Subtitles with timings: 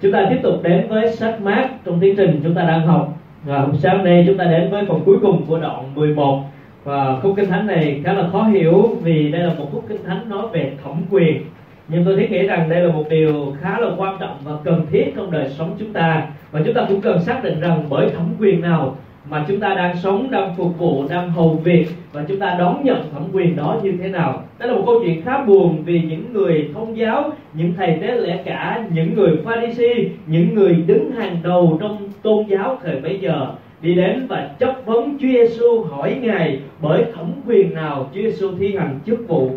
[0.00, 3.18] Chúng ta tiếp tục đến với sách mát trong tiến trình chúng ta đang học.
[3.44, 6.42] Và sáng nay chúng ta đến với phần cuối cùng của đoạn 11
[6.84, 10.04] và khúc kinh thánh này khá là khó hiểu vì đây là một khúc kinh
[10.04, 11.42] thánh nói về thẩm quyền.
[11.88, 14.86] Nhưng tôi thiết nghĩ rằng đây là một điều khá là quan trọng và cần
[14.90, 16.26] thiết trong đời sống chúng ta.
[16.50, 18.96] Và chúng ta cũng cần xác định rằng bởi thẩm quyền nào
[19.30, 22.84] mà chúng ta đang sống đang phục vụ đang hầu việc và chúng ta đón
[22.84, 24.42] nhận thẩm quyền đó như thế nào?
[24.58, 28.16] Đó là một câu chuyện khá buồn vì những người thông giáo những thầy tế
[28.16, 33.18] lẽ cả những người pharisee những người đứng hàng đầu trong tôn giáo thời bấy
[33.20, 33.46] giờ
[33.80, 38.50] đi đến và chất vấn Chúa Giêsu hỏi ngài bởi thẩm quyền nào Chúa Giêsu
[38.58, 39.50] thi hành chức vụ?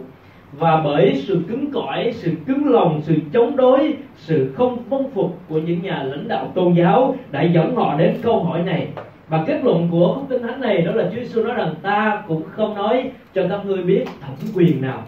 [0.54, 5.38] Và bởi sự cứng cỏi, sự cứng lòng, sự chống đối, sự không vâng phục
[5.50, 8.88] của những nhà lãnh đạo tôn giáo đã dẫn họ đến câu hỏi này
[9.30, 12.24] và kết luận của khúc kinh thánh này đó là Chúa Giêsu nói rằng ta
[12.28, 15.04] cũng không nói cho các ngươi biết thẩm quyền nào.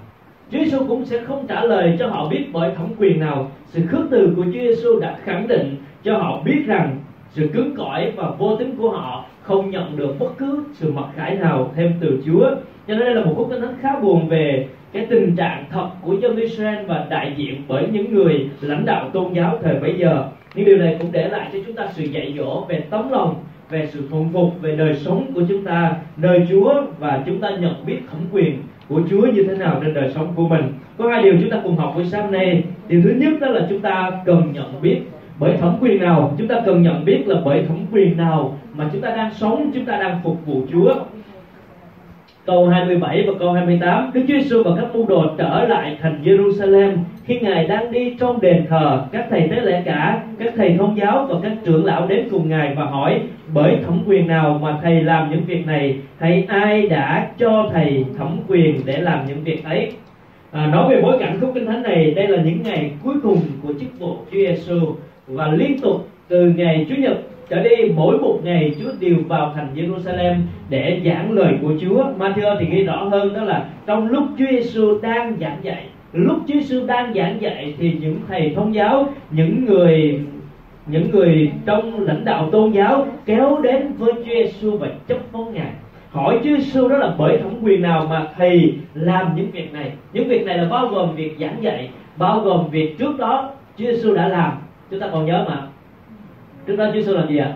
[0.52, 3.52] Chúa Giêsu cũng sẽ không trả lời cho họ biết bởi thẩm quyền nào.
[3.68, 6.98] Sự khước từ của Chúa Giêsu đã khẳng định cho họ biết rằng
[7.30, 11.06] sự cứng cỏi và vô tính của họ không nhận được bất cứ sự mặc
[11.16, 12.50] khải nào thêm từ Chúa.
[12.88, 15.90] Cho nên đây là một khúc kinh thánh khá buồn về cái tình trạng thật
[16.02, 19.96] của dân Israel và đại diện bởi những người lãnh đạo tôn giáo thời bấy
[19.98, 20.26] giờ.
[20.56, 23.36] Nhưng điều này cũng để lại cho chúng ta sự dạy dỗ về tấm lòng
[23.72, 27.50] về sự thuận phục về đời sống của chúng ta, nơi Chúa và chúng ta
[27.50, 28.58] nhận biết thẩm quyền
[28.90, 30.64] của Chúa như thế nào trên đời sống của mình.
[30.98, 32.64] Có hai điều chúng ta cùng học buổi sáng nay.
[32.88, 35.02] Điều thứ nhất đó là chúng ta cần nhận biết
[35.40, 38.90] bởi thẩm quyền nào chúng ta cần nhận biết là bởi thẩm quyền nào mà
[38.94, 40.94] chúng ta đang sống, chúng ta đang phục vụ Chúa
[42.46, 46.22] câu 27 và câu 28 Đức Chúa Giêsu và các môn đồ trở lại thành
[46.24, 49.04] Jerusalem khi ngài đang đi trong đền thờ.
[49.12, 52.50] Các thầy tế lễ cả các thầy thông giáo và các trưởng lão đến cùng
[52.50, 53.22] ngài và hỏi
[53.54, 55.96] bởi thẩm quyền nào mà thầy làm những việc này?
[56.18, 59.92] Hay ai đã cho thầy thẩm quyền để làm những việc ấy?
[60.52, 63.40] À, nói về bối cảnh khúc kinh thánh này đây là những ngày cuối cùng
[63.64, 64.96] của chức vụ Chúa Giêsu
[65.28, 67.18] và liên tục từ ngày Chủ nhật
[67.52, 70.36] trở đi mỗi một ngày Chúa đều vào thành Jerusalem
[70.70, 72.04] để giảng lời của Chúa.
[72.20, 75.84] Matthew thì ghi rõ hơn đó là trong lúc Chúa Giêsu đang giảng dạy,
[76.14, 80.20] lúc Chúa Giêsu đang giảng dạy thì những thầy thông giáo, những người
[80.86, 85.54] những người trong lãnh đạo tôn giáo kéo đến với Chúa Giêsu và chấp vấn
[85.54, 85.72] ngài.
[86.12, 89.92] Hỏi Chúa Giêsu đó là bởi thẩm quyền nào mà thầy làm những việc này?
[90.14, 93.86] Những việc này là bao gồm việc giảng dạy bao gồm việc trước đó Chúa
[93.86, 94.52] Giêsu đã làm.
[94.92, 95.62] Chúng ta còn nhớ mà
[96.68, 97.54] trước đó Chúa Giêsu làm gì ạ?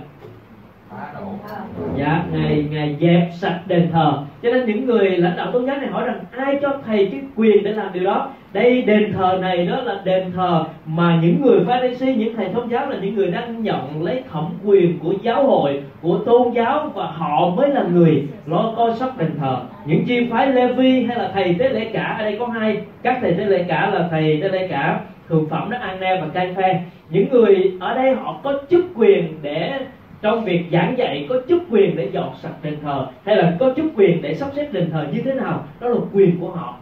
[1.98, 4.14] Dạ ngài ngài dẹp sạch đền thờ.
[4.44, 7.22] Cho nên những người lãnh đạo tôn giáo này hỏi rằng ai cho thầy cái
[7.36, 8.30] quyền để làm điều đó?
[8.54, 12.70] Đây đền thờ này đó là đền thờ mà những người pharisee những thầy tôn
[12.70, 16.92] giáo là những người đang nhận lấy thẩm quyền của giáo hội của tôn giáo
[16.94, 19.58] và họ mới là người lo coi sóc đền thờ.
[19.86, 22.82] Những chi phái Levi hay là thầy tế lễ cả ở đây có hai.
[23.04, 25.00] Các thầy tế lễ cả là thầy tế lễ cả
[25.30, 29.34] thường phẩm đó Anne và Cai Phe những người ở đây họ có chức quyền
[29.42, 29.80] để,
[30.22, 33.74] trong việc giảng dạy, có chức quyền để dọn sạch đền thờ, hay là có
[33.76, 36.78] chức quyền để sắp xếp đền thờ như thế nào, đó là quyền của họ.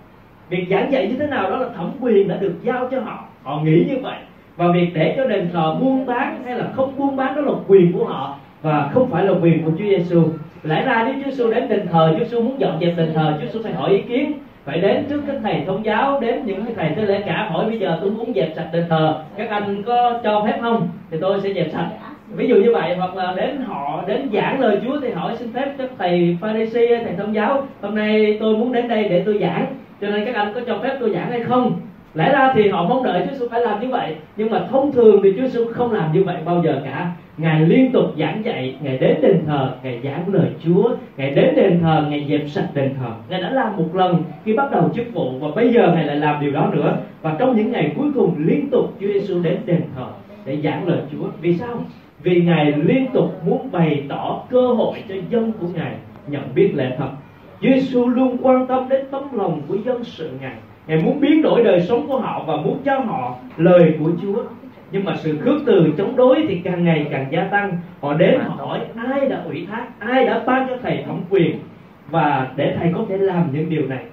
[0.49, 3.23] Việc giảng dạy như thế nào, đó là thẩm quyền đã được giao cho họ.
[3.43, 4.17] Họ nghĩ như vậy.
[4.55, 7.51] Và việc để cho đền thờ buôn bán hay là không buôn bán, đó là
[7.67, 10.23] quyền của họ, và không phải là quyền của Chúa Giêsu
[10.63, 13.37] lẽ ra nếu Chúa Giêsu đến đền thờ, Chúa Giêsu muốn dọn dẹp đền thờ,
[13.39, 14.33] Chúa Giêsu phải hỏi ý kiến
[14.65, 17.47] phải đến trước các thầy thông giáo, đến những cái thầy tế lễ cả.
[17.51, 20.87] Hỏi bây giờ tôi muốn dẹp sạch đền thờ, các anh có cho phép không?
[21.11, 21.89] Thì tôi sẽ dẹp sạch.
[22.35, 25.53] Ví dụ như vậy, hoặc là đến họ, đến giảng lời Chúa thì hỏi xin
[25.53, 29.37] phép các thầy Pharisee thầy thông giáo, hôm nay tôi muốn đến đây để tôi
[29.41, 29.65] giảng,
[30.01, 31.79] cho nên các anh có cho phép tôi giảng hay không?
[32.13, 34.91] Lẽ ra thì họ mong đợi Chúa Giêsu phải làm như vậy, nhưng mà thông
[34.91, 37.11] thường thì Chúa Giêsu không làm như vậy bao giờ cả.
[37.37, 41.55] Ngài liên tục giảng dạy, ngài đến đền thờ, ngài giảng lời Chúa, ngài đến
[41.55, 43.11] đền thờ, ngài dẹp sạch đền thờ.
[43.29, 46.15] Ngài đã làm một lần khi bắt đầu chức vụ và bây giờ ngài lại
[46.15, 46.97] làm điều đó nữa.
[47.21, 50.05] Và trong những ngày cuối cùng, liên tục Chúa Giêsu đến đền thờ
[50.45, 51.25] để giảng lời Chúa.
[51.41, 51.83] Vì sao?
[52.23, 55.93] Vì ngài liên tục muốn bày tỏ cơ hội cho dân của ngài
[56.27, 57.09] nhận biết lẽ thật.
[57.61, 60.55] Giêsu luôn quan tâm đến tấm lòng của dân sự ngài
[60.87, 64.43] ngài muốn biến đổi đời sống của họ và muốn cho họ lời của Chúa.
[64.91, 67.77] Nhưng mà sự khước từ chống đối thì càng ngày càng gia tăng.
[68.01, 69.85] Họ đến họ hỏi ai đã ủy thác?
[69.99, 71.59] Ai đã ban cho thầy thẩm quyền
[72.09, 74.03] và để thầy có thể làm những điều này?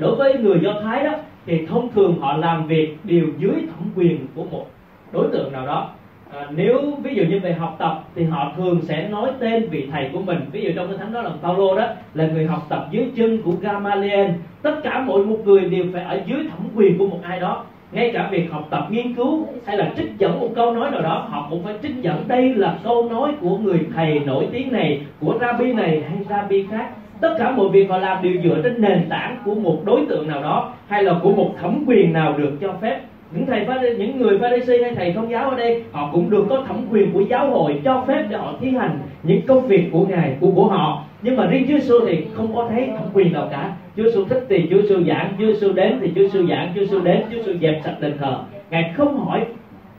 [0.00, 1.12] Đối với người do thái đó
[1.46, 4.66] thì thông thường họ làm việc đều dưới thẩm quyền của một
[5.12, 5.90] đối tượng nào đó.
[6.32, 9.88] À, nếu ví dụ như về học tập thì họ thường sẽ nói tên vị
[9.92, 10.38] thầy của mình.
[10.52, 13.42] Ví dụ trong cái thánh đó là Paulo đó là người học tập dưới chân
[13.42, 14.30] của Gamaliel
[14.62, 17.64] tất cả mỗi một người đều phải ở dưới thẩm quyền của một ai đó.
[17.92, 21.02] Ngay cả việc học tập nghiên cứu hay là trích dẫn một câu nói nào
[21.02, 24.72] đó, họ cũng phải trích dẫn đây là câu nói của người thầy nổi tiếng
[24.72, 26.88] này, của rabbi này hay rabbi khác.
[27.20, 30.28] Tất cả mọi việc họ làm đều dựa trên nền tảng của một đối tượng
[30.28, 33.00] nào đó hay là của một thẩm quyền nào được cho phép.
[33.32, 33.66] Những thầy
[33.98, 37.12] những người Pharisee hay thầy thông giáo ở đây, họ cũng được có thẩm quyền
[37.12, 40.50] của giáo hội cho phép để họ thi hành những công việc của ngài, của
[40.54, 41.04] của họ.
[41.22, 43.72] Nhưng mà riêng Chúa Giêsu thì không có thấy thẩm quyền nào cả.
[43.96, 46.84] Chúa Sư thích thì Chúa Sư giảng, Chúa Sư đến thì Chúa Sư giảng, Chúa
[46.84, 48.42] Sư đến, Chúa Sư dẹp sạch đền thờ.
[48.70, 49.44] Ngài không hỏi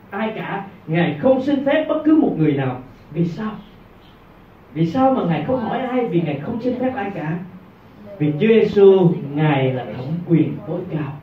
[0.10, 2.82] ai cả, ngài không xin phép bất cứ một người nào.
[3.14, 3.52] Vì sao?
[4.74, 6.06] Vì sao mà ngài không hỏi ai?
[6.06, 7.38] Vì ngài không xin phép ai cả.
[8.20, 11.14] Vì Chúa Giêsu, ngài là thẩm quyền tối cao.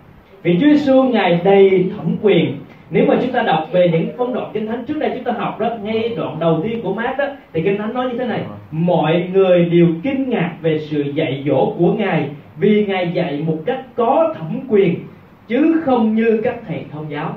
[0.43, 2.57] Vì Chúa Giêsu, ngài đầy thẩm quyền.
[2.91, 5.33] Nếu mà chúng ta đọc về những phân đoạn kinh thánh trước đây chúng ta
[5.33, 8.27] học đó, ngay đoạn đầu tiên của mát đó, thì kinh thánh nói như thế
[8.27, 8.43] này.
[8.71, 12.29] Mọi người đều kinh ngạc về sự dạy dỗ của ngài
[12.59, 14.95] vì ngài dạy một cách có thẩm quyền,
[15.49, 17.37] chứ không như các thầy thông giáo.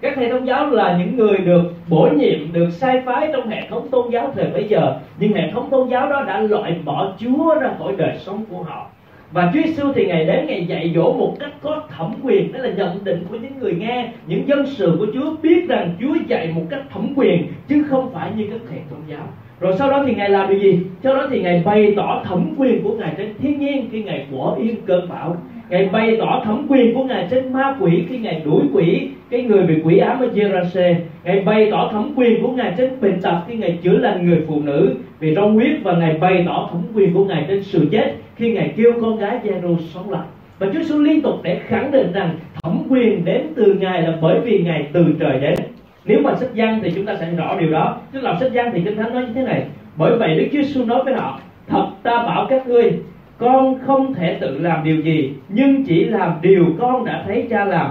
[0.00, 3.68] Các thầy thông giáo là những người được bổ nhiệm, được sai phái trong hệ
[3.70, 7.12] thống tôn giáo thời bấy giờ, nhưng hệ thống tôn giáo đó đã loại bỏ
[7.18, 8.86] Chúa ra khỏi đời sống của họ.
[9.32, 12.60] Và Chúa Giêsu thì ngày đến ngày dạy dỗ một cách có thẩm quyền, đó
[12.60, 16.14] là nhận định của những người nghe, những dân sự của Chúa biết rằng Chúa
[16.26, 19.28] dạy một cách thẩm quyền, chứ không phải như các thầy tôn giáo
[19.62, 20.80] rồi sau đó thì ngài làm điều gì?
[21.02, 24.26] Sau đó thì ngài bày tỏ thẩm quyền của ngài trên thiên nhiên khi ngài
[24.32, 25.36] bỏ yên cơn bão.
[25.70, 29.42] Ngài bày tỏ thẩm quyền của ngài trên ma quỷ khi ngài đuổi quỷ, cái
[29.42, 33.20] người bị quỷ ám ở Gerase ngài bày tỏ thẩm quyền của ngài trên bệnh
[33.20, 34.94] tật khi ngài chữa lành người phụ nữ.
[35.20, 38.52] Vì rong huyết và ngài bày tỏ thẩm quyền của ngài trên sự chết khi
[38.52, 40.26] ngài kêu con gái Giêsu sống lại.
[40.58, 42.30] Và Chúa Giêsu liên tục để khẳng định rằng
[42.62, 45.54] thẩm quyền đến từ ngài là bởi vì ngài từ trời đến
[46.04, 47.96] nếu mà sách văn thì chúng ta sẽ rõ điều đó.
[48.12, 49.66] Chứ làm sách văn thì kinh thánh nói như thế này,
[49.96, 52.92] bởi vậy Đức Chúa Giêsu nói với họ, thật ta bảo các ngươi,
[53.38, 57.64] con không thể tự làm điều gì, nhưng chỉ làm điều con đã thấy cha
[57.64, 57.90] làm.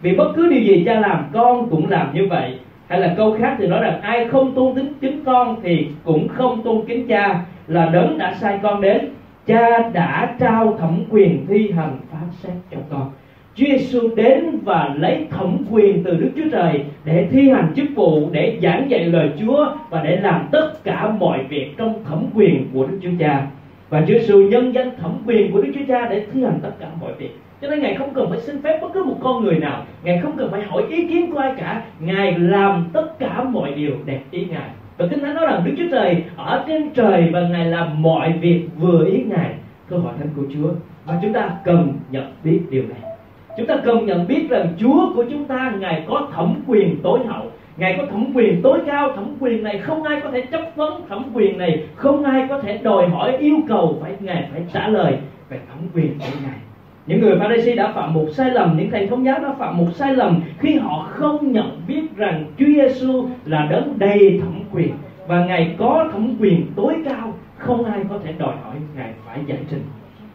[0.00, 3.36] Vì bất cứ điều gì cha làm, con cũng làm như vậy hay là câu
[3.38, 7.06] khác thì nói rằng, ai không tôn tính kính con thì cũng không tôn kính
[7.06, 9.08] cha, là đấng đã sai con đến.
[9.46, 13.10] Cha đã trao thẩm quyền thi hành phán xét cho con.
[13.54, 17.86] Chúa Giêsu đến và lấy thẩm quyền từ Đức Chúa Trời để thi hành chức
[17.94, 22.24] vụ, để giảng dạy lời Chúa và để làm tất cả mọi việc trong thẩm
[22.34, 23.46] quyền của Đức Chúa Cha.
[23.90, 26.70] Và Chúa Giêsu nhân danh thẩm quyền của Đức Chúa Cha để thi hành tất
[26.80, 27.38] cả mọi việc.
[27.62, 29.86] Cho nên ngài không cần phải xin phép bất cứ một con người nào.
[30.04, 31.82] Ngài không cần phải hỏi ý kiến của ai cả.
[32.00, 34.68] Ngài làm tất cả mọi điều đẹp ý ngài.
[34.98, 38.32] Và kinh thánh nói rằng Đức Chúa Trời ở trên trời và ngài làm mọi
[38.32, 39.50] việc vừa ý ngài.
[39.88, 40.68] Câu hỏi thánh của Chúa
[41.04, 43.11] và chúng ta cần nhận biết điều này
[43.56, 47.18] chúng ta cần nhận biết rằng Chúa của chúng ta, ngài có thẩm quyền tối
[47.26, 47.50] hậu.
[47.76, 49.12] Ngài có thẩm quyền tối cao.
[49.12, 51.02] Thẩm quyền này không ai có thể chấp vấn.
[51.08, 54.88] Thẩm quyền này không ai có thể đòi hỏi yêu cầu phải ngài phải trả
[54.88, 55.18] lời
[55.48, 56.58] về thẩm quyền của ngài.
[57.06, 59.88] Những người Pharisee đã phạm một sai lầm, những thầy thống giáo đã phạm một
[59.94, 64.92] sai lầm khi họ không nhận biết rằng Chúa Giêsu là đấng đầy thẩm quyền.
[65.26, 69.38] Và ngài có thẩm quyền tối cao, không ai có thể đòi hỏi ngài phải
[69.46, 69.82] giải trình.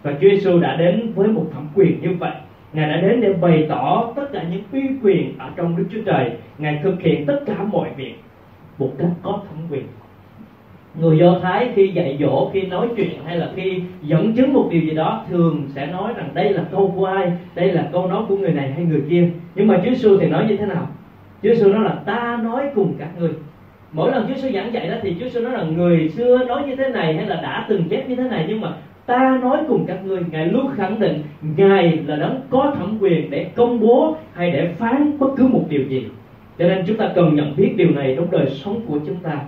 [0.03, 2.31] Và Chúa Giêsu đã đến với một thẩm quyền như vậy.
[2.73, 6.01] Ngài đã đến để bày tỏ tất cả những uy quyền ở trong Đức Chúa
[6.05, 6.31] Trời.
[6.57, 8.13] Ngài thực hiện tất cả mọi việc
[8.77, 9.83] một cách có thẩm quyền.
[10.99, 14.67] Người Do Thái khi dạy dỗ, khi nói chuyện hay là khi dẫn chứng một
[14.71, 18.07] điều gì đó thường sẽ nói rằng đây là câu của ai, đây là câu
[18.07, 19.29] nói của người này hay người kia.
[19.55, 20.87] Nhưng mà Chúa Giêsu thì nói như thế nào?
[21.43, 23.31] Chúa Giêsu nói là ta nói cùng các ngươi.
[23.91, 26.63] Mỗi lần Chúa Sư giảng dạy đó thì Chúa Sư nói là người xưa nói
[26.67, 28.73] như thế này hay là đã từng chép như thế này nhưng mà
[29.07, 31.23] ta nói cùng các ngươi, ngài luôn khẳng định
[31.57, 35.65] ngài là đấng có thẩm quyền để công bố hay để phán bất cứ một
[35.69, 36.05] điều gì.
[36.59, 39.39] Cho nên chúng ta cần nhận biết điều này trong đời sống của chúng ta.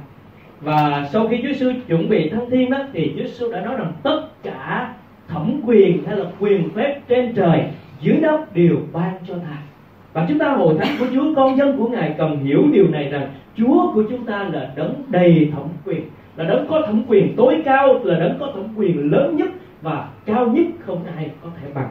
[0.62, 3.75] Và sau khi Chúa Giêsu chuẩn bị thăng thiên đó, thì Chúa Giêsu đã nói
[3.77, 4.93] rằng tất cả
[5.27, 7.63] thẩm quyền hay là quyền phép trên trời,
[8.01, 9.57] dưới đất đều ban cho ta.
[10.13, 13.10] Và chúng ta hội thánh của Chúa, con dân của Ngài cần hiểu điều này
[13.10, 16.01] rằng Chúa của chúng ta là đấng đầy thẩm quyền
[16.39, 19.50] là đấng có thẩm quyền tối cao, là đấng có thẩm quyền lớn nhất
[19.81, 21.89] và cao nhất không ai có thể bằng.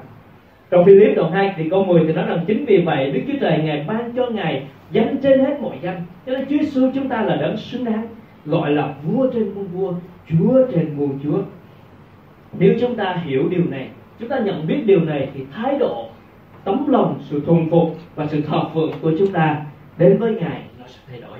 [0.71, 3.39] Trong Philip đoạn 2 thì câu 10 thì nói rằng chính vì vậy Đức Chúa
[3.41, 6.03] Trời ngài ban cho ngài danh trên hết mọi danh.
[6.27, 8.07] Cho nên Chúa Giêsu chúng ta là đấng xứng đáng,
[8.45, 9.93] gọi là vua trên muôn vua,
[10.29, 11.39] Chúa trên muôn Chúa.
[12.59, 13.89] Nếu chúng ta hiểu điều này,
[14.21, 16.07] chúng ta nhận biết điều này thì thái độ,
[16.65, 19.63] tấm lòng, sự thuần phục và sự thờ phượng của chúng ta
[19.99, 21.38] đến với ngài nó sẽ thay đổi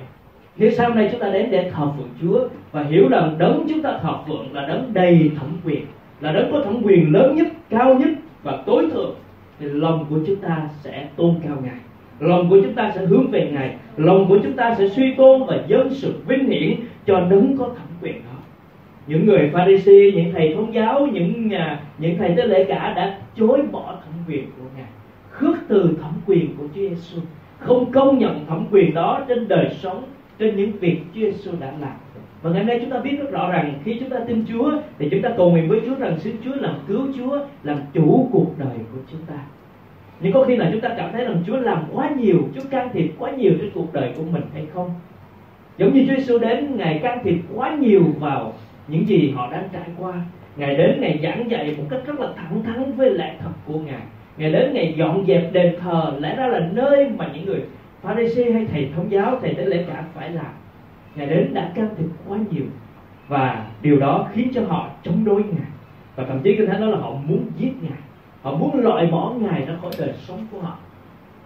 [0.59, 3.81] nếu sau này chúng ta đến để thờ phượng Chúa và hiểu rằng đấng chúng
[3.81, 5.85] ta thờ phượng là đấng đầy thẩm quyền,
[6.21, 8.09] là đấng có thẩm quyền lớn nhất, cao nhất
[8.43, 9.15] và tối thượng
[9.59, 11.79] thì lòng của chúng ta sẽ tôn cao Ngài.
[12.19, 15.43] Lòng của chúng ta sẽ hướng về Ngài, lòng của chúng ta sẽ suy tôn
[15.43, 16.75] và dâng sự vinh hiển
[17.05, 18.39] cho đấng có thẩm quyền đó.
[19.07, 23.17] Những người Pharisee, những thầy thống giáo, những nhà, những thầy tế lễ cả đã
[23.35, 24.87] chối bỏ thẩm quyền của Ngài,
[25.29, 27.21] khước từ thẩm quyền của Chúa Giêsu,
[27.59, 30.03] không công nhận thẩm quyền đó trên đời sống
[30.39, 31.93] trên những việc Chúa Giêsu đã làm.
[32.41, 35.07] Và ngày nay chúng ta biết rất rõ rằng khi chúng ta tin Chúa thì
[35.11, 38.59] chúng ta cầu nguyện với Chúa rằng xin Chúa làm cứu Chúa, làm chủ cuộc
[38.59, 39.35] đời của chúng ta.
[40.21, 42.89] Nhưng có khi là chúng ta cảm thấy rằng Chúa làm quá nhiều, Chúa can
[42.93, 44.89] thiệp quá nhiều trên cuộc đời của mình hay không?
[45.77, 48.53] Giống như Chúa Giêsu đến, ngài can thiệp quá nhiều vào
[48.87, 50.13] những gì họ đang trải qua.
[50.55, 53.79] Ngài đến, ngài giảng dạy một cách rất là thẳng thắn với lẽ thật của
[53.79, 54.01] ngài.
[54.37, 57.61] Ngài đến, ngài dọn dẹp đền thờ, lẽ ra là nơi mà những người
[58.01, 60.53] Pharisee hay thầy thống giáo thầy tế lễ cả phải làm
[61.15, 62.65] ngài đến đã can thiệp quá nhiều.
[63.27, 65.69] Và điều đó khiến cho họ chống đối ngài.
[66.15, 67.99] Và thậm chí kinh thánh nói là họ muốn giết ngài.
[68.41, 70.77] Họ muốn loại bỏ ngài ra khỏi đời sống của họ.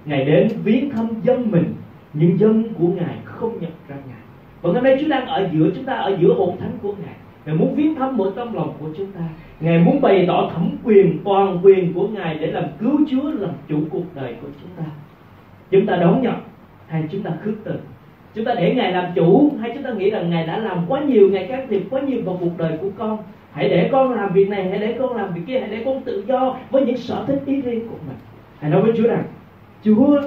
[0.06, 1.74] Ngài đến viếng thăm dân mình
[2.14, 4.22] nhưng dân của ngài không nhận ra ngài.
[4.62, 7.16] Và hôm nay Chúa đang ở giữa chúng ta ở giữa hồn thánh của ngài.
[7.46, 9.22] Ngài muốn viếng thăm mỗi tâm lòng của chúng ta.
[9.60, 13.52] Ngài muốn bày tỏ thẩm quyền, toàn quyền của Ngài Để làm cứu Chúa, làm
[13.68, 14.84] chủ cuộc đời của chúng ta.
[15.74, 16.36] Chúng ta đón nhận
[16.88, 17.74] hay chúng ta khước từ?
[18.36, 21.02] Chúng ta để Ngài làm chủ Hay chúng ta nghĩ rằng Ngài đã làm quá
[21.02, 23.18] nhiều Ngài can thiệp quá nhiều vào cuộc đời của con?
[23.52, 26.02] Hãy để con làm việc này, hãy để con làm việc kia Hãy để con
[26.02, 28.18] tự do với những sở thích ý riêng của mình.
[28.60, 29.24] Hãy nói với Chúa rằng
[29.84, 30.22] Chúa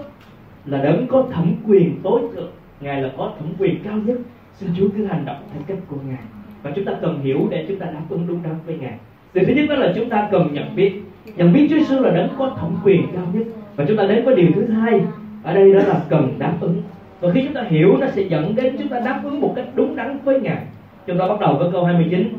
[0.65, 2.51] là đấng có thẩm quyền tối thượng.
[2.81, 4.19] Ngài là có thẩm quyền cao nhất.
[4.55, 6.23] Xin Chúa cứ hành động theo cách của Ngài.
[6.63, 8.95] Và chúng ta cần hiểu để chúng ta đáp ứng đúng đắn với ngài.
[9.35, 10.93] Điều thứ nhất đó là chúng ta cần nhận biết.
[11.37, 13.47] Nhận biết Chúa Giêsu là đấng có thẩm quyền cao nhất.
[13.77, 15.01] Và chúng ta đến với điều thứ hai
[15.47, 16.83] ở đây đó là cần đáp ứng.
[17.21, 19.65] Và khi chúng ta hiểu, nó sẽ dẫn đến chúng ta đáp ứng một cách
[19.75, 20.59] đúng đắn với ngài.
[21.07, 22.33] Chúng ta bắt đầu với câu 29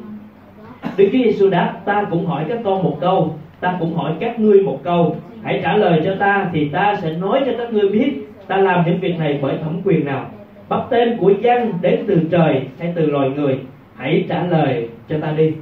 [0.97, 4.39] Đức Chúa Giêsu đáp, ta cũng hỏi các con một câu, ta cũng hỏi các
[4.39, 5.15] ngươi một câu.
[5.43, 8.11] Hãy trả lời cho ta thì ta sẽ nói cho các ngươi biết
[8.47, 10.25] ta làm những việc này bởi thẩm quyền nào.
[10.69, 13.59] Bắt tên của dân đến từ trời hay từ loài người?
[13.95, 15.53] Hãy trả lời cho ta đi.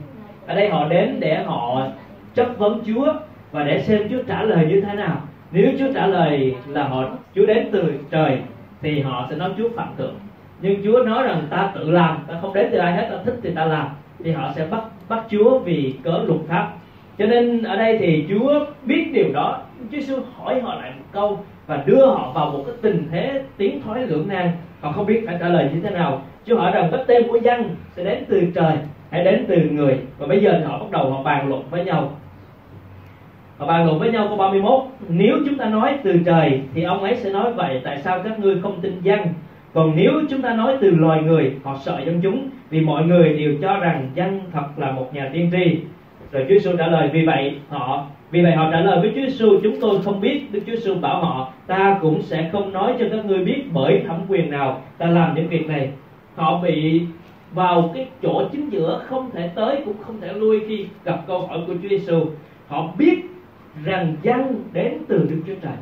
[0.48, 1.88] Ở đây họ đến để họ
[2.36, 3.14] chất vấn Chúa
[3.52, 5.22] và để xem Chúa trả lời như thế nào
[5.52, 7.04] nếu Chúa trả lời là họ,
[7.36, 8.40] Chúa đến từ trời,
[8.82, 10.16] thì họ sẽ nói Chúa phạm thượng.
[10.62, 13.36] Nhưng Chúa nói rằng ta tự làm, ta không đến từ ai hết, ta thích
[13.44, 13.88] thì ta làm,
[14.24, 16.72] thì họ sẽ bắt bắt Chúa vì cớ luật pháp.
[17.18, 19.60] Cho nên ở đây thì Chúa biết điều đó.
[19.92, 23.44] Chúa Giêsu hỏi họ lại một câu và đưa họ vào một cái tình thế
[23.58, 24.52] tiến thoái lưỡng nan.
[24.82, 26.22] Họ không biết phải trả lời như thế nào.
[26.46, 28.74] Chúa hỏi rằng cái tên của dân sẽ đến từ trời
[29.12, 30.00] hay đến từ người?
[30.18, 32.12] Và bây giờ thì họ bắt đầu họ bàn luận với nhau
[33.58, 37.04] họ bàn luận với nhau câu 31 nếu chúng ta nói từ trời thì ông
[37.04, 39.20] ấy sẽ nói vậy, tại sao các ngươi không tin dân?
[39.74, 43.34] Còn nếu chúng ta nói từ loài người, họ sợ dân chúng, vì mọi người
[43.34, 45.80] đều cho rằng dân thật là một nhà tiên tri.
[46.32, 49.22] Rồi Chúa Giêsu trả lời, vì vậy họ, vì vậy họ trả lời với Chúa
[49.22, 52.94] Giêsu chúng tôi không biết Đức Chúa Giêsu bảo họ, ta cũng sẽ không nói
[53.00, 55.90] cho các ngươi biết bởi thẩm quyền nào ta làm những việc này.
[56.36, 57.02] Họ bị
[57.54, 61.48] vào cái chỗ chính giữa, không thể tới cũng không thể lui khi gặp câu
[61.48, 62.26] hỏi của Chúa Giêsu
[62.68, 63.22] họ biết
[63.84, 65.74] rằng dân đến từ Đức Chúa Trời.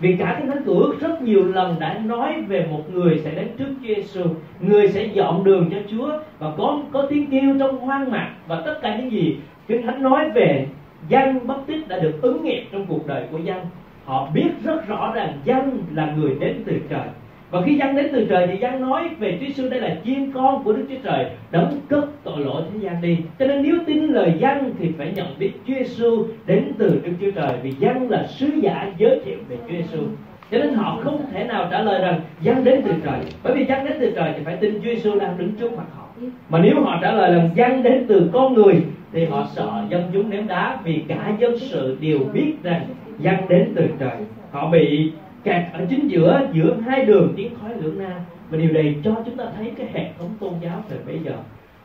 [0.00, 3.48] Vì cả cái thánh cửa rất nhiều lần đã nói về một người sẽ đến
[3.58, 4.24] trước Chúa Giêsu
[4.60, 8.62] người sẽ dọn đường cho Chúa và có có tiếng kêu trong hoang mạc và
[8.66, 10.66] tất cả những gì Kinh Thánh nói về
[11.08, 13.58] dân bất tích đã được ứng nghiệm trong cuộc đời của dân.
[14.04, 17.06] Họ biết rất rõ ràng dân là người đến từ trời
[17.52, 20.32] và khi dân đến từ trời thì dân nói về Chúa Giêsu đây là chiên
[20.32, 23.16] con của Đức Chúa Trời đấng cất tội lỗi thế gian đi.
[23.38, 27.12] Cho nên nếu tin lời dân thì phải nhận biết Chúa Giêsu đến từ Đức
[27.20, 30.02] Chúa Trời, vì dân là sứ giả giới thiệu về Chúa Giêsu
[30.50, 33.64] cho nên họ không thể nào trả lời rằng dân đến từ trời, bởi vì
[33.64, 36.06] dân đến từ trời thì phải tin Chúa Giêsu đang đứng trước mặt họ.
[36.48, 38.82] Mà nếu họ trả lời rằng dân đến từ con người
[39.12, 42.86] thì họ sợ dân chúng ném đá vì cả dân sự đều biết rằng
[43.18, 44.16] dân đến từ trời.
[44.50, 45.12] Họ bị
[45.44, 48.20] kẹt ở chính giữa giữa hai đường tiến khói lưỡng nan.
[48.50, 51.32] Và điều này cho chúng ta thấy cái hệ thống tôn giáo thời bây giờ.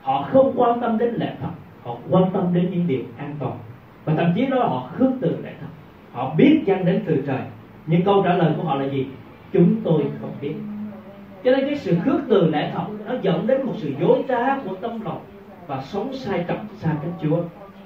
[0.01, 1.49] Họ không quan tâm đến lẽ thật,
[1.83, 3.57] họ quan tâm đến những điều an toàn.
[4.05, 5.67] Và thậm chí đó họ khước từ lẽ thật.
[6.11, 7.41] Họ biết chăng đến từ trời.
[7.87, 9.05] Nhưng câu trả lời của họ là gì?
[9.53, 10.53] Chúng tôi không biết.
[11.43, 14.59] Cho nên cái sự khước từ lẽ thật, nó dẫn đến một sự dối trá
[14.59, 15.19] của tâm lòng
[15.67, 17.37] và sống sai trọng xa cách Chúa.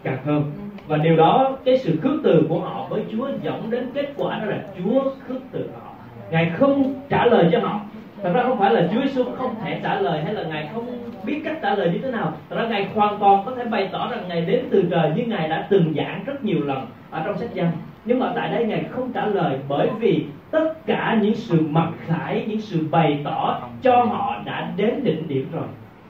[0.03, 0.51] Càng hơn
[0.88, 4.39] và điều đó, cái sự khước từ của họ với Chúa dẫn đến kết quả
[4.39, 5.91] đó là Chúa khước từ họ.
[6.31, 7.79] Ngài không trả lời cho họ.
[8.23, 10.85] Thật ra không phải là Chúa Giêsu không thể trả lời hay là Ngài không
[11.23, 12.33] biết cách trả lời như thế nào.
[12.50, 15.23] Thật ra Ngài hoàn toàn có thể bày tỏ rằng Ngài đến từ trời như
[15.25, 17.67] Ngài đã từng giảng rất nhiều lần ở trong sách dân
[18.05, 21.89] nhưng mà tại đây Ngài không trả lời bởi vì tất cả những sự mặc
[22.05, 25.67] khải, những sự bày tỏ cho họ đã đến đỉnh điểm rồi.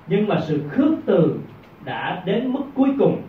[0.08, 1.40] Nhưng mà sự khước từ
[1.86, 3.22] đã đến mức cuối cùng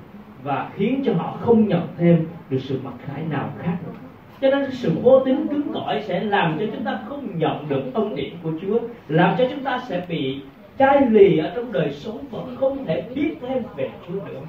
[0.43, 3.93] và khiến cho họ không nhận thêm được sự mặc khải nào khác nữa.
[4.41, 7.83] Cho nên sự vô tính cứng cỏi sẽ làm cho chúng ta không nhận được
[7.95, 10.41] ân điển của Chúa, làm cho chúng ta sẽ bị
[10.79, 14.41] chai lì ở trong đời sống và không thể biết thêm về Chúa nữa.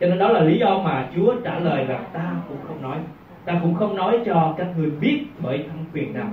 [0.00, 2.98] Cho nên đó là lý do mà Chúa trả lời rằng ta cũng không nói.
[3.44, 6.30] Ta cũng không nói cho các người biết bởi thẩm quyền nào.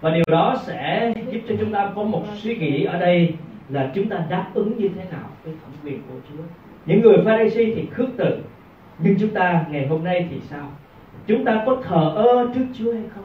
[0.00, 3.34] Và điều đó sẽ giúp cho chúng ta có một suy nghĩ ở đây
[3.68, 6.42] là chúng ta đáp ứng như thế nào với thẩm quyền của Chúa
[6.86, 8.38] những người Pharisee thì khước từ,
[8.98, 10.68] nhưng chúng ta ngày hôm nay thì sao?
[11.26, 13.24] Chúng ta có thờ ơ trước Chúa hay không?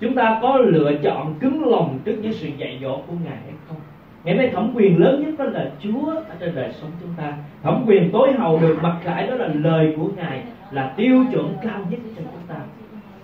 [0.00, 3.52] Chúng ta có lựa chọn cứng lòng trước những sự dạy dỗ của Ngài hay
[3.68, 3.76] không?
[4.24, 7.32] Ngày nay thẩm quyền lớn nhất đó là Chúa ở trên đời sống chúng ta.
[7.62, 11.54] Thẩm quyền tối hậu được mặc khải đó là lời của Ngài là tiêu chuẩn
[11.62, 12.56] cao nhất cho chúng ta.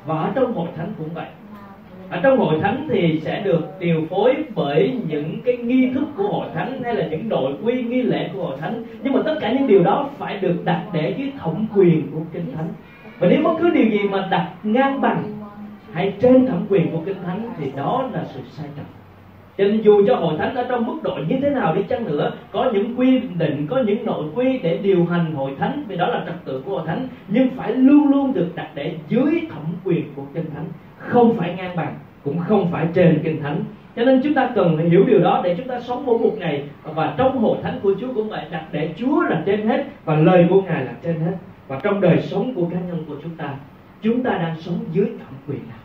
[0.07, 1.27] Và ở trong hội thánh cũng vậy
[2.11, 6.29] ở trong hội thánh thì sẽ được điều phối bởi những cái nghi thức của
[6.29, 8.83] hội thánh hay là những nội quy nghi lễ của hội thánh.
[9.03, 12.21] Nhưng mà tất cả những điều đó phải được đặt để dưới thẩm quyền của
[12.33, 12.69] kinh thánh.
[13.19, 15.23] Và nếu bất cứ điều gì mà đặt ngang bằng
[15.93, 18.87] hay trên thẩm quyền của kinh thánh thì đó là sự sai trật
[19.59, 22.05] cho nên dù cho hội thánh ở trong mức độ như thế nào đi chăng
[22.05, 25.97] nữa, có những quy định, có những nội quy để điều hành hội thánh, vì
[25.97, 29.41] đó là trật tự của hội thánh, nhưng phải luôn luôn được đặt để dưới
[29.51, 30.65] thẩm quyền của kinh thánh
[31.09, 33.65] không phải ngang bằng, cũng không phải trên kinh thánh.
[33.97, 36.33] Cho nên chúng ta cần phải hiểu điều đó để chúng ta sống mỗi một
[36.39, 39.85] ngày, và trong hội thánh của Chúa cũng vậy, đặt để Chúa là trên hết,
[40.05, 41.33] và lời của Ngài là trên hết.
[41.69, 43.55] Và trong đời sống của cá nhân của chúng ta
[44.03, 45.79] chúng ta đang sống dưới thẩm quyền nào?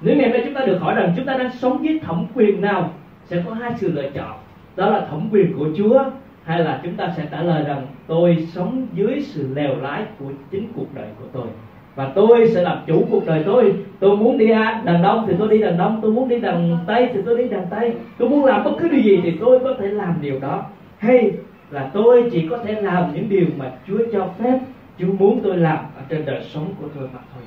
[0.00, 2.26] Nếu ngày hôm nay chúng ta được hỏi rằng chúng ta đang sống dưới thẩm
[2.34, 2.90] quyền nào,
[3.24, 4.38] sẽ có hai sự lựa chọn.
[4.76, 6.04] Đó là thẩm quyền của Chúa,
[6.44, 10.30] hay là chúng ta sẽ trả lời rằng, tôi sống dưới sự lèo lái của
[10.50, 11.46] chính cuộc đời của tôi
[11.94, 13.74] và tôi sẽ làm chủ cuộc đời tôi.
[14.00, 16.78] Tôi muốn đi à, đàn đông thì tôi đi đàn đông, tôi muốn đi đàn
[16.86, 17.94] tây thì tôi đi đàn tây.
[18.18, 20.64] Tôi muốn làm bất cứ điều gì thì tôi có thể làm điều đó.
[20.98, 21.32] Hay
[21.70, 24.58] là tôi chỉ có thể làm những điều mà Chúa cho phép
[24.98, 27.42] Chúa muốn tôi làm ở trên đời sống của tôi mà thôi.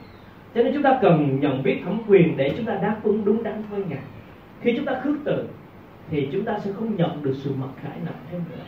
[0.55, 3.43] Cho nên chúng ta cần nhận biết thẩm quyền để chúng ta đáp ứng đúng
[3.43, 3.99] đắn với ngài.
[4.61, 5.47] Khi chúng ta khước từ,
[6.09, 8.63] thì chúng ta sẽ không nhận được sự mặc khải nào thêm nữa.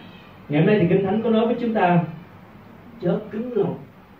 [0.49, 1.99] Ngày hôm nay thì kinh thánh có nói với chúng ta,
[3.01, 3.75] chớ cứng lòng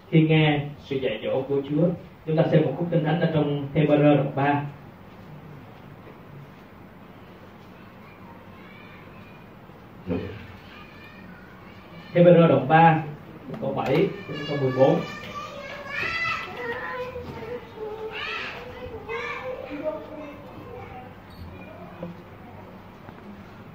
[0.10, 1.88] khi nghe sự dạy dỗ của Chúa,
[2.26, 4.64] chúng ta xem một khúc kinh thánh ở trong Hebrew đoạn 3
[12.14, 13.04] Hebrew đoạn 3
[13.62, 14.08] câu 7
[14.48, 15.00] câu 14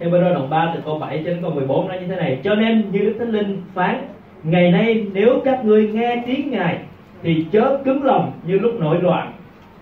[0.01, 2.41] Hebrew đoạn 3 từ câu 7 đến câu 14 nói như thế này.
[2.45, 4.09] Cho nên như Đức Thánh Linh phán
[4.45, 6.79] Ngày nay nếu các ngươi nghe tiếng Ngài,
[7.23, 9.33] Thì chớ cứng lòng như lúc nổi loạn.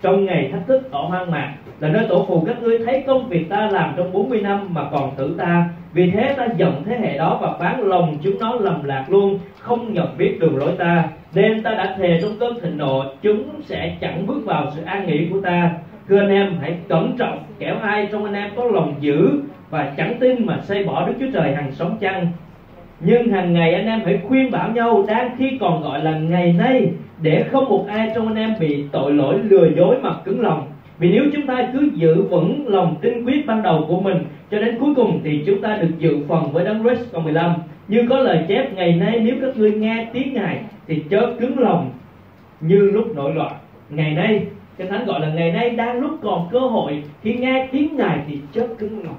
[0.01, 3.29] Trong ngày thách thức ở hoang mạc, Là nơi tổ phụ các ngươi thấy công
[3.29, 5.69] việc ta làm trong 40 năm mà còn tử ta.
[5.93, 9.39] Vì thế ta giận thế hệ đó và bán lòng chúng nó lầm lạc luôn,
[9.59, 11.03] Không nhận biết đường lối ta.
[11.33, 15.07] Nên ta đã thề trong cơn thịnh nộ, Chúng sẽ chẳng bước vào sự an
[15.07, 15.71] nghỉ của ta.
[16.09, 19.29] Thưa anh em, hãy cẩn trọng, Kẻo ai trong anh em có lòng dữ
[19.69, 22.27] Và chẳng tin mà xây bỏ Đức Chúa Trời hàng sống chăng?
[23.01, 26.53] Nhưng hàng ngày anh em phải khuyên bảo nhau, đang khi còn gọi là ngày
[26.53, 30.41] nay, để không một ai trong anh em bị tội lỗi lừa dối mà cứng
[30.41, 30.67] lòng.
[30.99, 34.17] Vì nếu chúng ta cứ giữ vững lòng tin quyết ban đầu của mình,
[34.51, 37.53] cho đến cuối cùng thì chúng ta được dự phần với đấng Christ câu 15
[37.87, 41.59] như có lời chép, ngày nay nếu các ngươi nghe tiếng ngài thì chớ cứng
[41.59, 41.91] lòng
[42.61, 43.53] như lúc nổi loạn.
[43.89, 44.45] Ngày nay,
[44.77, 48.19] cái thánh gọi là ngày nay đang lúc còn cơ hội, khi nghe tiếng ngài
[48.27, 49.15] thì chớ cứng lòng.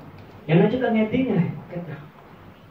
[0.46, 1.98] Ngày nay chúng ta nghe tiếng ngài cách nào?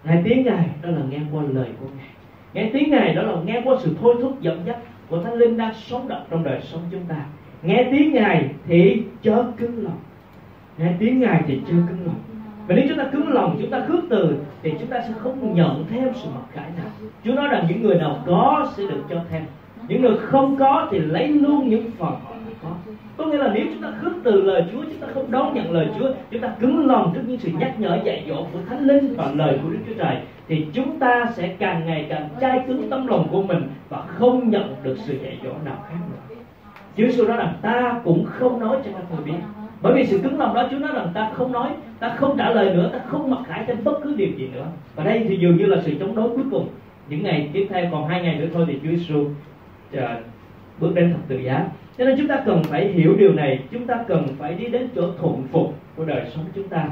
[0.03, 2.09] Nghe tiếng ngài đó là nghe qua lời của ngài.
[2.53, 4.77] Nghe tiếng ngài đó là nghe qua sự thôi thúc dẫn dắt
[5.09, 7.25] của thánh linh đang sống động trong đời sống chúng ta.
[7.63, 9.99] Nghe tiếng ngài thì chớ cứng lòng.
[10.77, 12.19] Nghe tiếng ngài thì chớ cứng lòng.
[12.67, 15.55] Và nếu chúng ta cứng lòng, chúng ta khước từ, thì chúng ta sẽ không
[15.55, 17.09] nhận thêm sự mặc khải nào.
[17.23, 19.43] Chúa nói rằng những người nào có sẽ được cho thêm.
[19.87, 22.69] Những người không có thì lấy luôn những phần họ đã có
[23.19, 25.71] có nghĩa là nếu chúng ta khước từ lời Chúa, chúng ta không đón nhận
[25.71, 28.87] lời Chúa, chúng ta cứng lòng trước những sự nhắc nhở dạy dỗ của Thánh
[28.87, 32.61] Linh và lời của Đức Chúa Trời, thì chúng ta sẽ càng ngày càng chai
[32.67, 36.35] cứng tấm lòng của mình và không nhận được sự dạy dỗ nào khác nữa.
[36.97, 39.39] Chúa Giêsu nói rằng, ta cũng không nói cho các người biết.
[39.81, 42.49] Bởi vì sự cứng lòng đó, Chúa nói rằng, ta không nói, ta không trả
[42.49, 44.65] lời nữa, ta không mặc khải trên bất cứ điều gì nữa.
[44.95, 46.67] Và đây thì dường như là sự chống đối cuối cùng.
[47.09, 49.25] Những ngày tiếp theo, còn hai ngày nữa thôi thì Chúa Giêsu
[49.93, 50.17] ờ,
[50.79, 51.65] bước đến thập tự giá
[51.99, 53.59] cho nên chúng ta cần phải hiểu điều này.
[53.71, 56.89] Chúng ta cần phải đi đến chỗ thuận phục của đời sống chúng ta.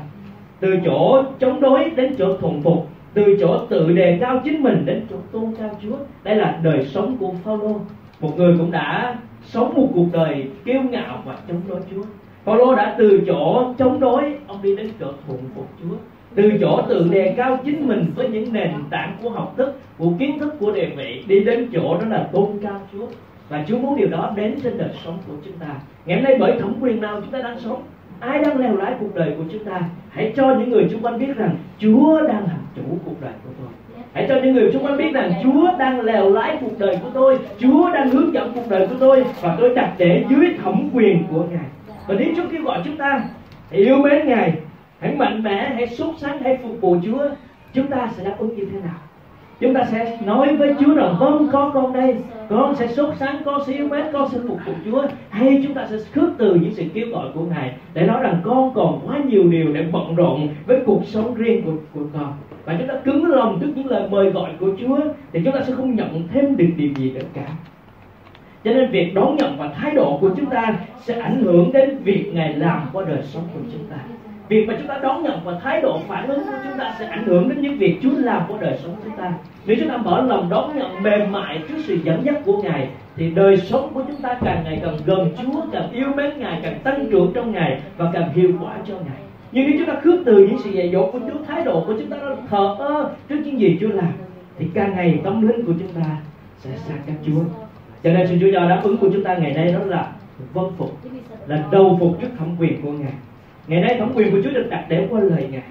[0.59, 2.87] Từ chỗ chống đối đến chỗ thuận phục.
[3.13, 5.95] Từ chỗ tự đề cao chính mình đến chỗ tôn cao Chúa.
[6.23, 7.79] Đây là đời sống của Phaolô.
[8.19, 12.03] Một người cũng đã sống một cuộc đời kiêu ngạo và chống đối Chúa.
[12.43, 15.95] Phaolô đã từ chỗ chống đối, ông đi đến chỗ thuận phục Chúa.
[16.35, 20.11] Từ chỗ tự đề cao chính mình với những nền tảng của học thức, của
[20.19, 23.07] kiến thức, của địa vị, đi đến chỗ đó là tôn cao Chúa
[23.49, 25.67] và Chúa muốn điều đó đến trên đời sống của chúng ta.
[26.05, 27.83] Ngày hôm nay bởi thẩm quyền nào chúng ta đang sống,
[28.19, 31.19] ai đang leo lái cuộc đời của chúng ta, hãy cho những người xung quanh
[31.19, 33.67] biết rằng Chúa đang làm chủ cuộc đời của tôi.
[34.13, 37.09] Hãy cho những người xung quanh biết rằng Chúa đang lèo lái cuộc đời của
[37.13, 40.89] tôi, Chúa đang hướng dẫn cuộc đời của tôi và tôi đặt để dưới thẩm
[40.93, 41.65] quyền của Ngài.
[42.07, 43.23] Và nếu Chúa kêu gọi chúng ta,
[43.71, 44.53] hãy yêu mến Ngài,
[44.99, 47.29] hãy mạnh mẽ, hãy sốt sáng hãy phục vụ Chúa,
[47.73, 48.97] chúng ta sẽ đáp ứng như thế nào?
[49.59, 52.15] Chúng ta sẽ nói với Chúa rằng vâng có con đây,
[52.49, 55.03] con sẽ sốt sáng con sẽ yêu mến con sẽ phục vụ Chúa.
[55.29, 58.41] Hay chúng ta sẽ khước từ những sự kêu gọi của Ngài để nói rằng,
[58.43, 62.33] con còn quá nhiều điều để bận rộn với cuộc sống riêng của của con.
[62.65, 64.99] Và chúng ta cứng lòng trước những lời mời gọi của Chúa
[65.33, 67.47] thì chúng ta sẽ không nhận thêm được điều gì nữa cả.
[68.63, 71.97] Cho nên việc đón nhận và thái độ của chúng ta sẽ ảnh hưởng đến
[72.03, 73.97] việc ngài làm qua đời sống của chúng ta
[74.49, 77.05] việc mà chúng ta đón nhận và thái độ phản ứng của chúng ta sẽ
[77.05, 79.33] ảnh hưởng đến những việc Chúa làm của đời sống chúng ta.
[79.65, 82.89] Nếu chúng ta mở lòng đón nhận, mềm mại trước sự dẫn dắt của Ngài,
[83.15, 86.59] thì đời sống của chúng ta càng ngày càng gần Chúa, càng yêu mến Ngài,
[86.63, 89.19] càng tăng trưởng trong Ngài và càng hiệu quả cho Ngài.
[89.51, 91.93] Nhưng nếu chúng ta khước từ những sự dạy dỗ của Chúa, thái độ của
[91.99, 94.11] chúng ta nó thờ ơ trước những gì Chúa làm,
[94.59, 96.17] thì càng ngày tâm linh của chúng ta
[96.59, 97.41] sẽ xa cách Chúa.
[98.03, 100.07] Cho nên sự Chúa cho đáp ứng của chúng ta ngày nay đó là
[100.53, 100.97] vâng phục,
[101.47, 103.13] là đầu phục trước thẩm quyền của ngài
[103.67, 105.61] ngày nay thẩm quyền của Chúa được đặt để qua lời ngài.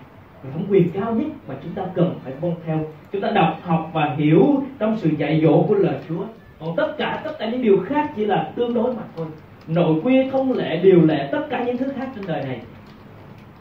[0.42, 2.78] Và thẩm quyền cao nhất mà chúng ta cần phải vâng theo.
[3.12, 6.24] Chúng ta đọc, học và hiểu trong sự dạy dỗ của lời Chúa.
[6.60, 9.26] Còn tất cả tất cả những điều khác chỉ là tương đối mà thôi.
[9.66, 12.60] Nội quy, thông lệ, điều lệ, tất cả những thứ khác trên đời này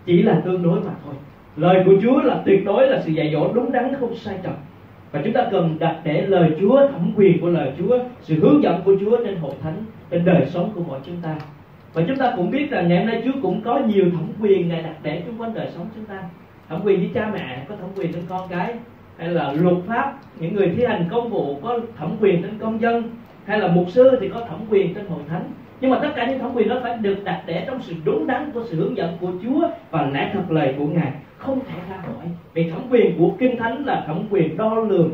[0.05, 1.13] chỉ là tương đối mà thôi.
[1.55, 4.53] Lời của Chúa là tuyệt đối là sự dạy dỗ đúng đắn, không sai trật
[5.11, 8.63] và chúng ta cần đặt để lời Chúa, thẩm quyền của lời Chúa, sự hướng
[8.63, 11.35] dẫn của Chúa trên hội thánh, trên đời sống của mỗi chúng ta
[11.95, 14.69] và chúng ta cũng biết rằng ngày hôm nay Chúa cũng có nhiều thẩm quyền
[14.69, 16.23] ngài đặt để chung quanh đời sống chúng ta.
[16.69, 18.73] Thẩm quyền với cha mẹ, có thẩm quyền trên con cái,
[19.17, 20.13] hay là luật pháp.
[20.39, 23.03] Những người thi hành công vụ có thẩm quyền trên công dân,
[23.45, 25.43] hay là mục sư thì có thẩm quyền trên hội thánh.
[25.81, 28.27] Nhưng mà tất cả những thẩm quyền đó phải được đặt để trong sự đúng
[28.27, 31.79] đắn của sự hướng dẫn của Chúa và lẽ thật lời của Ngài, không thể
[31.89, 32.25] ra khỏi.
[32.53, 35.11] Vì thẩm quyền của kinh thánh là thẩm quyền đo lường,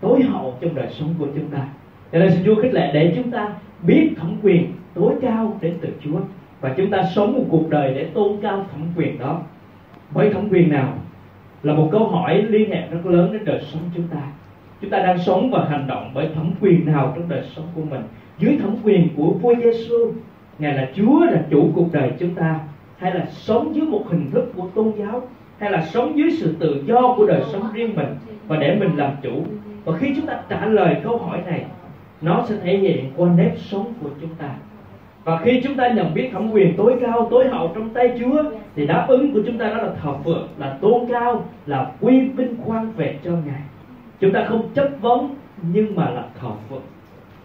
[0.00, 1.68] tối hậu trong đời sống của chúng ta.
[2.12, 3.48] Cho nên xin Chúa khích lệ để chúng ta
[3.82, 6.18] biết thẩm quyền tối cao đến từ Chúa.
[6.60, 9.40] Và chúng ta sống một cuộc đời để tôn cao thẩm quyền đó.
[10.10, 10.94] Với thẩm quyền nào
[11.62, 14.22] là một câu hỏi liên hệ rất lớn đến đời sống chúng ta.
[14.80, 17.82] Chúng ta đang sống và hành động bởi thẩm quyền nào trong đời sống của
[17.90, 18.02] mình.
[18.38, 20.12] Dưới thẩm quyền của vua Giêsu
[20.58, 22.60] ngài là Chúa là chủ cuộc đời chúng ta.
[22.98, 25.22] Hay là sống dưới một hình thức của tôn giáo,
[25.58, 28.14] hay là sống dưới sự tự do của đời sống riêng mình
[28.46, 29.44] và để mình làm chủ.
[29.84, 31.64] Và khi chúng ta trả lời câu hỏi này,
[32.20, 34.48] nó sẽ thể hiện qua nếp sống của chúng ta
[35.24, 38.42] và khi chúng ta nhận biết thẩm quyền tối cao, tối hậu trong tay Chúa,
[38.76, 42.20] thì đáp ứng của chúng ta đó là thờ phượng, là tôn cao, là quy
[42.20, 43.60] vinh khoan về cho Ngài.
[44.20, 45.34] Chúng ta không chấp vấn
[45.72, 46.82] nhưng mà là thờ phượng.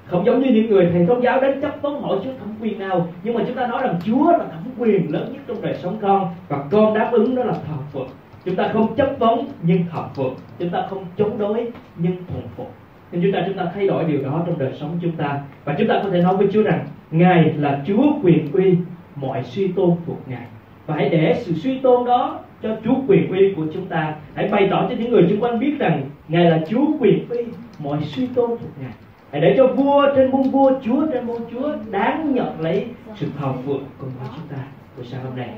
[0.05, 2.79] Không giống như những người thầy tôn giáo đến chấp vấn hỏi Chúa thẩm quyền
[2.79, 5.75] nào, nhưng mà chúng ta nói rằng Chúa là thẩm quyền lớn nhất trong đời
[5.83, 8.07] sống con, và con đáp ứng đó là thờ phượng.
[8.45, 10.33] Chúng ta không chấp vấn nhưng thờ phượng.
[10.59, 12.71] Chúng ta không chống đối, nhưng thuần phục.
[13.11, 15.39] Nên chúng ta chúng ta thay đổi điều đó trong đời sống chúng ta.
[15.65, 18.75] Và chúng ta có thể nói với Chúa rằng Ngài là Chúa quyền uy,
[19.15, 20.45] mọi suy tôn thuộc Ngài.
[20.85, 24.15] Và hãy để sự suy tôn đó cho Chúa quyền uy của chúng ta.
[24.33, 27.39] Hãy bày tỏ cho những người xung quanh biết rằng Ngài là Chúa quyền uy,
[27.79, 28.91] mọi suy tôn thuộc Ngài.
[29.31, 33.27] Hãy để cho vua trên muôn vua, chúa trên muôn chúa đáng nhận lấy sự
[33.39, 34.63] thờ phượng cùng với chúng ta
[34.97, 35.49] buổi sáng hôm nay.